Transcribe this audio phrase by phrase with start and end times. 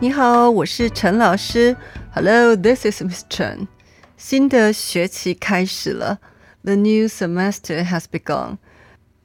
[0.00, 1.76] 你好，我是陈老师。
[2.12, 3.68] Hello, this is Miss Chen.
[4.16, 6.18] 新的学期开始了，
[6.64, 8.58] The new semester has begun.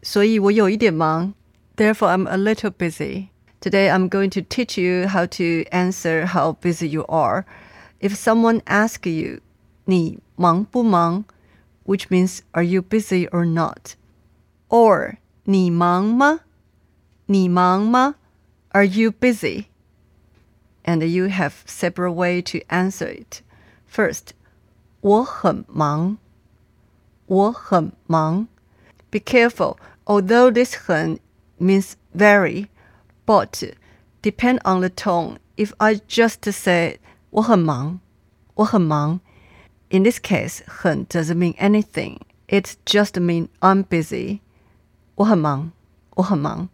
[0.04, 1.34] 所以我有一点忙，
[1.76, 3.30] Therefore I'm a little busy.
[3.60, 7.46] Today I'm going to teach you how to answer how busy you are.
[8.00, 9.40] If someone asks you,
[9.86, 11.26] 你忙不忙?
[11.84, 13.96] which means are you busy or not?
[14.70, 16.42] Or 你忙吗?
[17.26, 18.16] 你忙吗?
[18.70, 19.68] Are you busy?
[20.88, 23.42] and you have several ways to answer it.
[23.86, 24.34] First,
[25.02, 26.18] 我很忙.
[27.28, 28.48] 我很忙.
[29.12, 31.20] Be careful, although this 很
[31.60, 32.68] means very,
[33.26, 33.62] but
[34.22, 35.40] depend on the tone.
[35.58, 37.00] If I just say
[37.32, 38.00] 我很忙,
[38.56, 39.20] 我很忙,
[39.92, 42.20] in this case, 很 doesn't mean anything.
[42.48, 44.42] It just means I'm busy.
[45.16, 45.72] 我很忙,
[46.16, 46.70] 我很忙.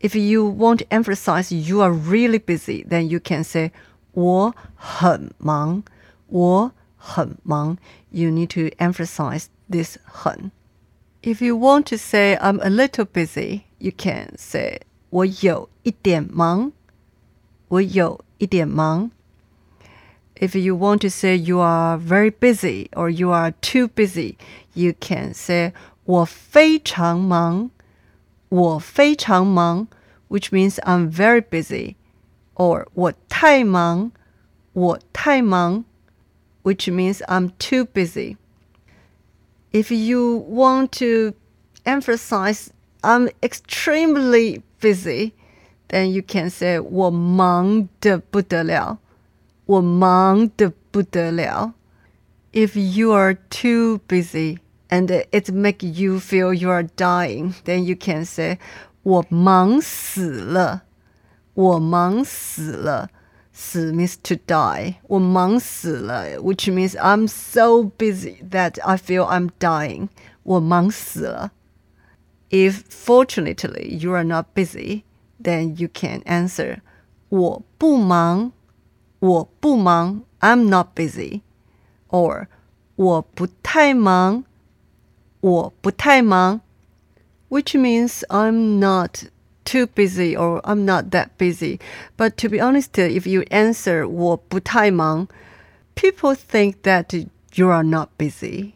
[0.00, 3.72] If you want to emphasize you are really busy, then you can say
[4.12, 5.82] 我很忙,
[6.28, 7.76] 我很忙.
[8.10, 10.52] You need to emphasize this 很.
[11.22, 14.80] If you want to say I'm a little busy, you can say
[15.10, 16.72] 我有一点忙,
[17.68, 19.10] 我有一点忙.
[20.36, 24.36] If you want to say you are very busy or you are too busy,
[24.74, 25.72] you can say
[26.04, 27.70] 我非常忙,
[28.48, 29.86] 我非常忙
[30.28, 31.96] which means I'm very busy,
[32.54, 34.12] or 我太忙,
[34.72, 35.84] 我太忙
[36.62, 38.36] which means I'm too busy.
[39.72, 41.34] If you want to
[41.84, 42.70] emphasize
[43.02, 45.32] I'm extremely busy,
[45.88, 48.98] then you can say 我忙得不得了,
[49.66, 51.74] 我忙得不得了.
[52.52, 54.58] If you are too busy
[54.88, 58.58] and it make you feel you are dying, then you can say
[59.02, 60.82] 我忙死了，
[61.54, 63.10] 我忙死了。
[63.52, 64.94] 死 means to die.
[65.02, 70.08] 我忙死了，which means I'm so busy that I feel I'm dying.
[70.42, 71.52] 我忙死了。
[72.48, 75.02] If fortunately you are not busy,
[75.42, 76.78] then you can answer
[77.28, 78.52] 我不忙，
[79.24, 80.22] 我不忙。
[80.40, 81.42] I'm not busy.
[82.08, 82.46] Or
[82.96, 84.44] 我不太忙，
[85.40, 86.60] 我不太忙。
[87.50, 89.24] which means I'm not
[89.64, 91.78] too busy or I'm not that busy.
[92.16, 95.28] But to be honest, if you answer 我不太忙,
[95.94, 98.72] people think that you are not busy.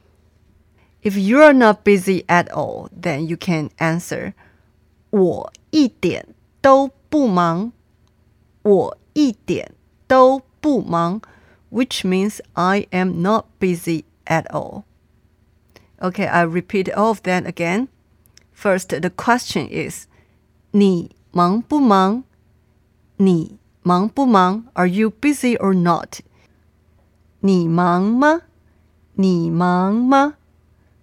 [1.03, 4.33] If you are not busy at all, then you can answer
[5.11, 6.27] 我一点
[6.61, 7.72] 都不忙。
[8.62, 9.72] 我一点
[10.09, 11.21] 都不忙,
[11.71, 14.84] which means I am not busy at all.
[16.00, 17.89] Okay, I repeat all of that again.
[18.53, 20.06] First, the question is,
[20.72, 22.25] 你忙不忙?
[23.17, 24.67] 你忙不忙?
[24.75, 26.21] Are you busy or not?
[27.41, 28.43] 你忙吗?
[29.15, 30.34] 你忙吗?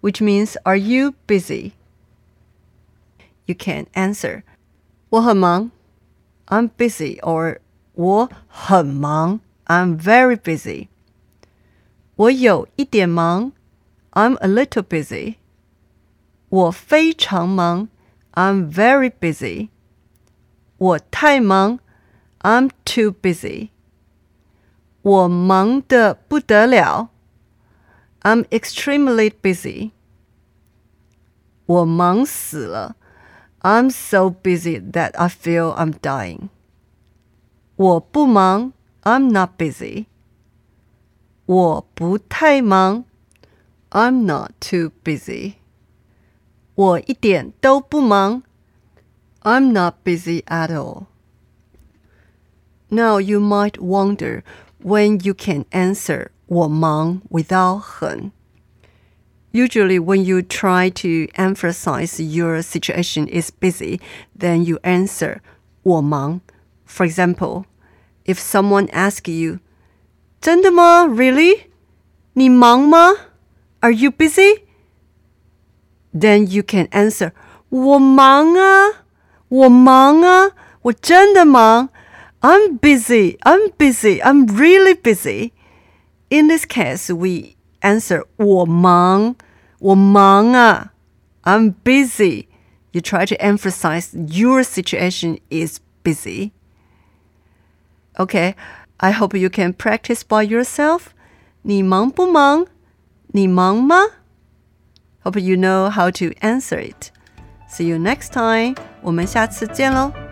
[0.02, 1.74] Which means, are you busy?
[3.46, 4.44] You can answer,
[5.10, 5.72] 我很忙.
[6.48, 7.60] I'm busy or
[7.96, 9.40] 我很忙.
[9.66, 10.88] I'm very busy.
[12.16, 13.52] 我有一点忙.
[14.12, 15.36] I'm a little busy.
[16.50, 17.88] 我非常忙，
[18.34, 19.70] I'm very busy。
[20.78, 21.80] 我太忙，
[22.42, 23.70] I'm too busy。
[25.02, 27.10] 我忙得不得了，
[28.22, 29.92] I'm extremely busy。
[31.66, 32.98] 我忙死了，
[33.62, 36.50] I'm so busy that I feel I'm dying。
[37.76, 40.06] 我不忙，I'm not busy。
[41.46, 43.06] 我不太忙，
[43.90, 45.54] I'm not too busy。
[46.76, 48.44] 我一点都不忙。
[49.42, 51.08] I'm not busy at all.
[52.90, 54.44] Now you might wonder
[54.84, 58.32] when you can answer 我忙 without 很.
[59.54, 64.00] Usually, when you try to emphasize your situation is busy,
[64.38, 65.40] then you answer
[65.84, 66.40] 我忙.
[66.86, 67.66] For example,
[68.26, 69.60] if someone asks you,
[70.40, 71.06] 真的吗?
[71.06, 71.68] Really?
[72.34, 73.14] 你忙吗?
[73.82, 74.64] Are you busy?
[76.14, 77.32] then you can answer
[77.70, 79.06] 我忙啊，
[79.48, 80.52] 我忙啊，
[80.82, 81.90] 我真的忙。
[82.42, 83.38] I'm busy.
[83.40, 84.20] I'm busy.
[84.22, 85.54] I'm really busy.
[86.30, 89.36] In this case, we answer 我忙，
[89.80, 90.92] 我忙啊。
[91.44, 92.48] I'm busy.
[92.92, 96.52] You try to emphasize your situation is busy.
[98.18, 98.56] Okay,
[98.98, 101.08] I hope you can practice by yourself.
[101.64, 102.68] 你忙不忙？
[103.28, 103.96] 你忙吗？
[105.24, 107.12] Hope you know how to answer it.
[107.70, 108.76] See you next time.
[109.02, 110.25] 我们下次见喽。